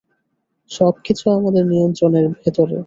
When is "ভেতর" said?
2.35-2.67